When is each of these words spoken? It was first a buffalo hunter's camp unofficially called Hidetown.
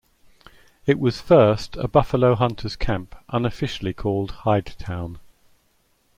It 0.87 0.97
was 0.97 1.21
first 1.21 1.77
a 1.77 1.87
buffalo 1.87 2.33
hunter's 2.33 2.75
camp 2.75 3.13
unofficially 3.29 3.93
called 3.93 4.31
Hidetown. 4.45 5.19